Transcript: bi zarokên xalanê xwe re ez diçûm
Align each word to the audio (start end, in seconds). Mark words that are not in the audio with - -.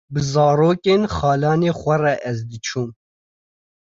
bi 0.13 0.21
zarokên 0.31 1.03
xalanê 1.15 1.71
xwe 1.79 1.95
re 2.03 2.13
ez 2.29 2.39
diçûm 2.49 2.89